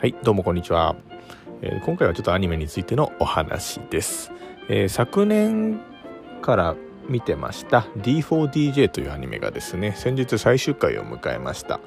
[0.00, 0.96] はいどうもこんにちは、
[1.60, 4.32] えー今回はちょっとアニメについてのお話です、
[4.70, 5.78] えー昨年
[6.40, 6.74] から
[7.06, 11.80] 見てました D4DJ というアニメがですね先日最終回を迎えました。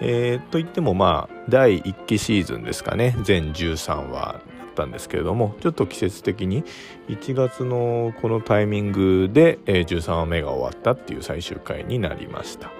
[0.00, 4.40] えーといってもまあ第1期シーズンですかね全13話だ
[4.70, 6.64] ったんですけれどもちょっと季節的に
[7.08, 12.70] 1月のこのタイミングで、えー13話目が終わったっていう最終回になりました。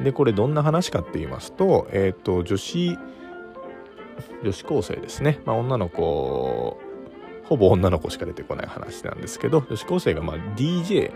[0.00, 2.96] でこれどんな話かって言いますと,、えー、と女子
[4.42, 6.80] 女子高生ですね、まあ、女の子
[7.44, 11.12] ほぼ女の子しか出てこない話なんですけど女子高生がま DJ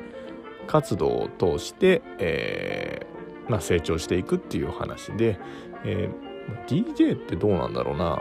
[0.66, 5.38] 活動を通して、えーまあ、成長していくっていう話で、
[5.84, 6.32] えー
[6.66, 8.18] DJ ってどうなんだろうな。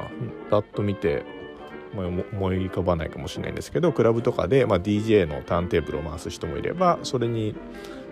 [0.49, 1.23] パッと見て
[1.93, 7.55] 思思い浮かばないかもしれないんですけどクラブとかで、まあ、DJ のターンテーブルを回す人もいればそれに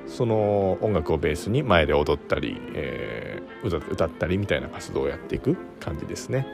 [0.07, 3.28] その音楽をベースに前で踊ったり、えー
[3.63, 6.47] 歌ったりみたいな活動をやっていく感じですね。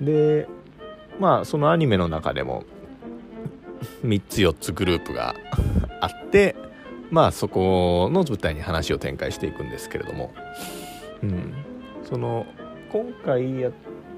[0.00, 0.48] で
[1.20, 2.64] まあそのアニメの中でも
[4.04, 5.34] 3つ4つグループが
[6.00, 6.56] あって
[7.10, 10.32] まあそこの舞台に話を展開していくんですけれども、
[11.22, 11.52] うん、
[12.02, 12.46] その
[12.90, 13.70] 今回や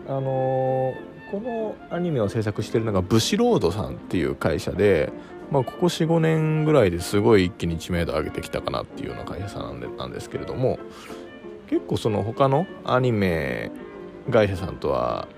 [0.09, 5.13] あのーこのアニメを制作してるのがブシロードさんっていう会社で、
[5.51, 10.79] まあ、ここ45年ぐらいですごい一気に知名度上げてきたかなっていうような会社さんなんでなんですけれども。
[11.69, 13.71] 結構その他のアニメ
[14.31, 15.29] 会社さんとは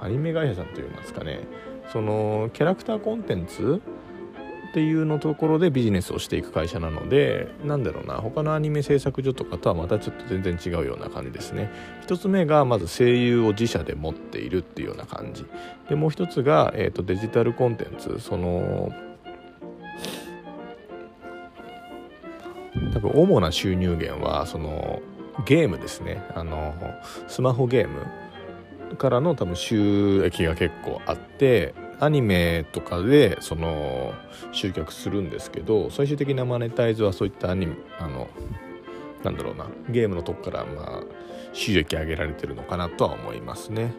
[0.00, 1.40] アニメ会社さんといいますかね
[1.92, 3.82] そのキャラクターコンテンツ
[4.70, 11.72] っていうのところでビジネスをしていく会社なのでなんだろうな他のアニメ制作所とかとはまたちょっと全然違うような感じですね。
[12.02, 15.44] 一つ目がまず声優を自社で持っているっていうような感じ。
[15.88, 18.20] でもう一つが、えー、とデジタルコンテンツ。
[18.20, 18.92] その
[22.94, 25.02] 多分主な収入源はその
[25.46, 26.74] ゲームですねあの
[27.28, 28.06] スマホゲーム
[28.96, 34.14] からの多分収益が結構あってアニメとかでその
[34.52, 38.28] 集客するんですけど最終的なマネタイズはそういったアニメあの
[39.22, 41.02] なんだろうなゲームのとこからまあ
[41.52, 43.92] 収益上げられてるのかなとは思いますね。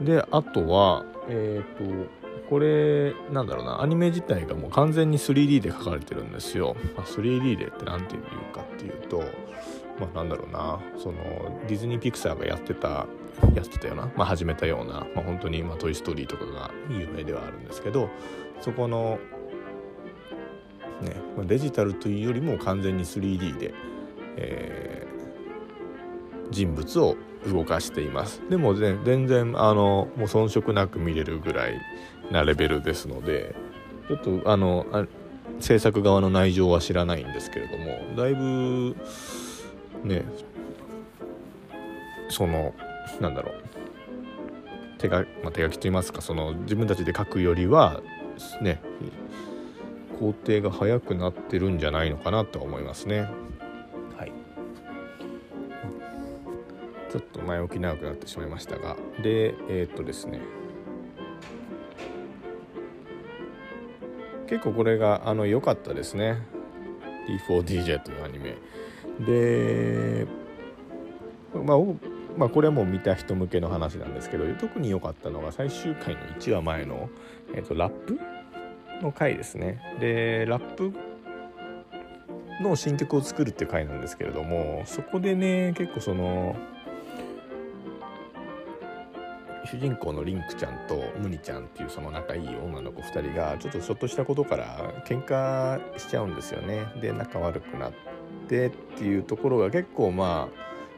[0.00, 2.21] であとはえっ、と
[2.52, 3.80] これなんだろうな。
[3.80, 6.76] アニメ自体がもう完全に 3D で描かれてるんですよ。
[6.94, 8.22] まあ、3D でって何ていう
[8.54, 9.24] かっていうと
[9.98, 10.78] まあなんだろうな。
[10.98, 13.06] そのディズニー・ピクサーがやってた
[13.54, 18.10] やってたような、まあ、始めたような、まあ、本当に、まあ、トイ・ストーリーとかが有名ではあるんですけど
[18.60, 19.18] そこの
[21.00, 23.72] ねまあデジタルというよりも完全に 3D で、
[24.36, 25.12] えー
[26.52, 28.40] 人物を動かしています。
[28.48, 31.80] でも、ね、全然あのもう遜色なく見れるぐらい
[32.32, 33.54] なレベルですので
[34.08, 35.06] ちょっとあのあ
[35.60, 38.96] 制作側の内情は知らないんですけれどもだいぶ
[40.02, 40.24] ね
[42.28, 42.74] その
[43.20, 43.54] なんだろう。
[44.98, 48.00] 手が、まあ、手書きといいますかその自分たちで書くよりは
[48.60, 48.80] ね
[50.20, 53.28] 工程が早くなってるんじゃないのかなとは思いますね。
[54.16, 54.32] はい。
[57.10, 58.96] ちょっと前置き長くなってしまいましたが。
[59.22, 60.40] でえーっとですね
[64.52, 66.36] 結構これがあの良かったですね。
[67.48, 68.58] D4DJ というアニメ。
[69.18, 70.26] で
[71.54, 71.78] まあ、
[72.36, 77.08] まあ、これはもう見た人向けの話なんですけど特に良かったのが最終回の1話前の、
[77.54, 78.18] えー、とラップ
[79.00, 79.80] の回ですね。
[80.00, 80.92] でラップ
[82.60, 86.56] の新曲を作るっていう回なんですけれどもそこでね結構その
[89.72, 96.84] 主人公のリンクちゃんとムニちゃんっていうその仲いい女の子2人がちょっとちょっとしたことから喧嘩しちゃうんですよね。
[97.00, 97.92] で仲悪くなっ
[98.48, 100.50] てっていうところが結構ま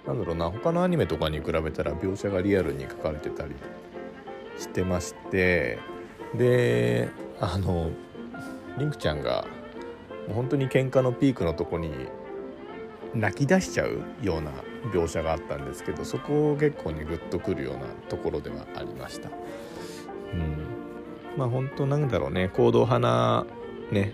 [0.04, 3.54] あなんだろうな他のアニメとかに比べたら描写がリアルに書かれてたり
[4.58, 5.78] してまして
[6.36, 7.90] であの
[8.76, 9.46] リンクちゃんが
[10.34, 11.92] 本当に喧嘩のピークのとこに
[13.14, 14.50] 泣き出しちゃうような
[14.92, 19.30] 描写があったんですけどそこを結構ねグッとくるようなところではありました。
[20.32, 20.66] うん、
[21.36, 23.46] まあ本当なんだろうね行動派な
[23.90, 24.12] ね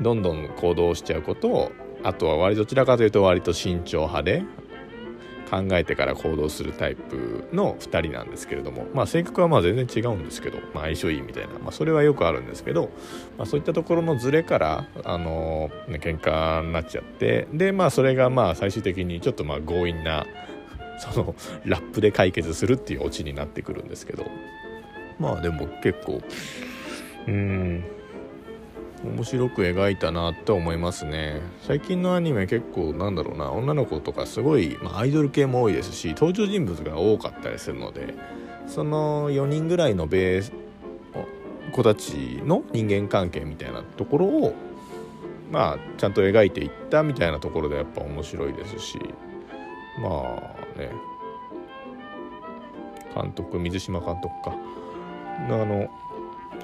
[0.00, 4.44] どんどん行動しちゃうことをあとは割どちらかというと割と慎重派で
[5.50, 12.90] 考えてから行動するタイプの2人なんですけれどもまあ性格はまあ全然違うんですけど、まあ、相性いいみたいな、まあ、それはよくあるんですけど、
[13.36, 20.26] まあ、そういったところのズレからあのー喧嘩になっちゃってでまあそれがまあ最終的にちょっとまあ強引な
[20.98, 24.26] そのラップで解決するっていうオチになってくるんですけど。
[25.18, 26.20] まあでも結構
[27.26, 27.84] うん
[29.04, 31.40] 面白く描いたなって思いますね。
[31.62, 38.14] 最近のアニメ結構なんだろうな女の子とかすごい、まあ、アイドル系も多いですし登場人物が多かったりするので
[38.66, 40.52] その4人ぐらいのベース
[41.72, 44.54] 子たちの人間関係みたいなところを
[45.50, 48.98] まあちゃんと描いていったみたいなところでやっぱ面白いですし
[50.00, 50.90] まあね。
[53.14, 54.56] 監督水島監督か。
[55.48, 55.88] あの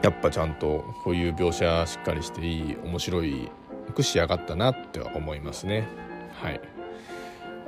[0.03, 3.51] やっぱちゃんとこういう描写しっかりしていい面白い
[3.93, 5.87] く仕上がったなって思いますね。
[6.43, 6.61] はい。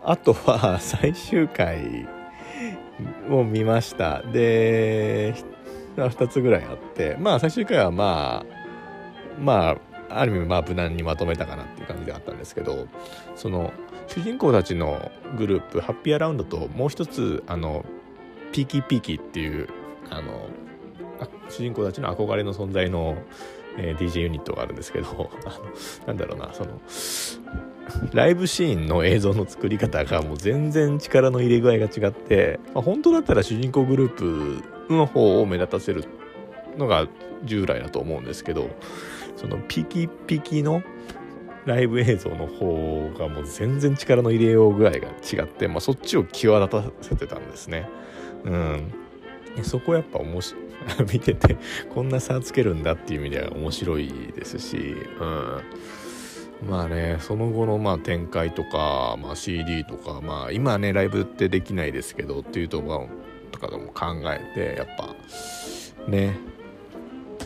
[0.05, 2.09] あとは最終回
[3.31, 4.23] を見ました。
[4.23, 5.35] で
[5.97, 7.17] 2つぐらいあって。
[7.21, 8.63] まあ最終回はまあ
[9.39, 9.77] まあ
[10.21, 12.87] ある意味まあ無難にまとめたかなっていう感じであったんですけど
[13.35, 13.73] その
[14.09, 17.85] 主人公たちのグループハッピーアラウンドともう一つあの
[18.53, 19.69] ピーキーピーキーっていう
[20.11, 20.49] あの
[21.49, 23.17] 主人公たちの憧れの存在の、
[23.77, 26.81] えー、DJ ユニットがあるんですけど あのなんだろうなその
[28.13, 36.05] ライブシーンの映像の作り方がもう全然力の入れ具合が違って、まあ、本当だったら主人公グループの方を目立たせる
[36.77, 37.07] のが
[37.45, 38.71] 従来だと思うんですけど
[39.37, 40.83] そのピキピキの
[41.65, 47.89] ライブ映像の方がもう全然力の入れよう具合が違って、まあ、そっちを際立たせてたんですね。
[48.45, 48.93] うん、
[49.63, 50.59] そこやっぱ面白
[51.13, 51.57] 見てて
[51.95, 54.95] こんな差つけるんだっていう意味では面白いですし、
[56.63, 63.09] うん、まあねその後のまあ展開とか、まあ、CD とかまあ今ねライブってできないですけどっていうところ
[63.51, 65.15] とかでも考えてやっぱ
[66.11, 66.37] ね。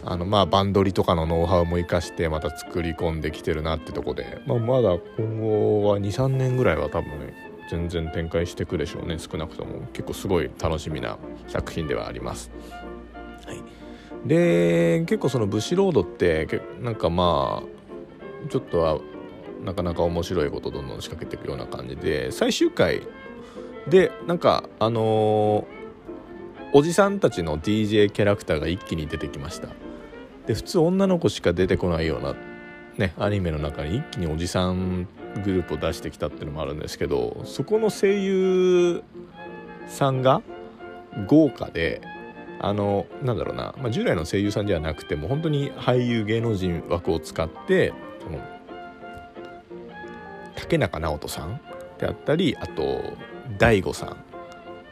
[0.08, 7.34] あのまあバンドリとかのノウハウも生かしてまた作り込んできてるなってとこで、まあ、まだ今後は23年ぐらいは多分ね
[7.68, 9.86] 全然展開していくでしょうね少なくとも。
[9.92, 11.18] 結構すごい楽しみな
[11.48, 12.50] 作品ではあります。
[14.26, 18.98] で結構その武士ロードってなんかまあちょっとは
[19.64, 23.02] なかなか面白いことどんどん仕掛けていくような感じで最終回
[23.88, 25.64] でなんかあのー、
[26.72, 29.68] おじさんたちの DJ キャラクターが一気に出てきました。
[30.46, 32.34] で普通女の子しか出てこないような
[32.96, 35.08] ねアニメの中に一気におじさん
[35.44, 39.02] グループを出してきたっていうのもあるんですけどそこの声優
[39.88, 40.42] さんが
[41.26, 42.00] 豪華で
[42.60, 47.92] あのなんだろうな、まあ、従来の声優さんではなくても本当に俳優芸能人枠を使って
[48.22, 48.40] その
[50.56, 51.60] 竹中直人さん
[51.98, 53.16] であったりあと
[53.58, 54.14] 大悟さんっ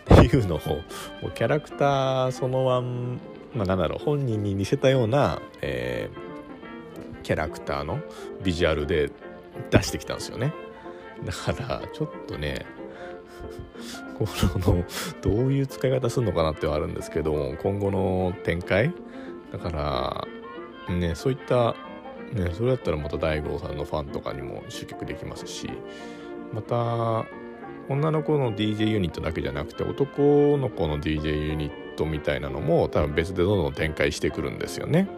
[0.06, 3.20] ていうのをもうキャラクターそのまん
[3.55, 8.00] まあ、なんだろう本人に似せたような、えー、キャラクターの
[8.43, 9.11] ビジュアルで
[9.70, 10.52] 出してきたんですよね。
[11.25, 12.66] だからちょっとね
[14.19, 14.26] こ
[14.70, 14.84] の
[15.22, 18.93] どういう使い方するのかなってはあるんですけど今後の展開
[19.52, 19.70] だか
[20.88, 21.75] らねそういった
[22.32, 25.70] ねそれだったらまた大悟さんのファンとかにも集客できますし
[26.52, 27.26] また
[27.88, 35.08] 女の子の DJ ユニットだけじゃなくて男の子の DJ ユニットみたいなのも多分別でどんどん展開してくるんですよね。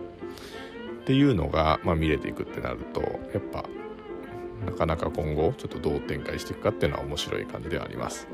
[1.02, 3.64] っていうのが、まあ、見れていくってなるとやっぱ
[4.64, 8.26] なかなか今後ちょっとどう展開していくかっていうのは面白い感じではあります。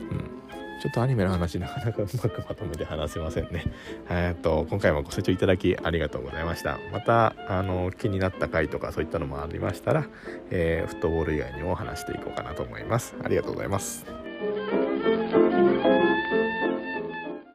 [0.00, 0.42] うん
[0.82, 3.66] ちょっとアニメの話なかなかうまくまとめて話せませんね。
[4.10, 6.80] えっと、今回もご清聴いただきありがとうございました。
[6.90, 10.08] また、あの、気になった回とかそういったのもありましたら、
[10.50, 13.14] えー、フットボール以外にも話していこうかなと思います。
[13.22, 14.21] ありがとうございます。